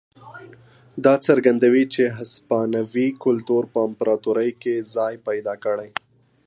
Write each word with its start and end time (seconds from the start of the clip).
دا 1.05 1.13
څرګندوي 1.27 1.83
چې 1.93 2.03
هسپانوي 2.17 3.07
کلتور 3.23 3.63
په 3.73 3.79
امپراتورۍ 3.87 4.51
کې 4.61 4.75
ځای 4.95 5.13
پیدا 5.27 5.53
کړی. 5.65 5.89